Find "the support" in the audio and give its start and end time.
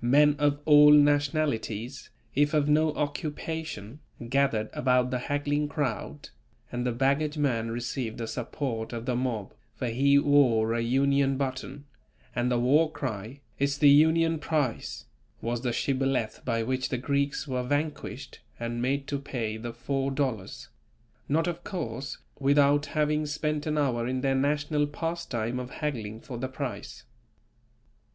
8.16-8.94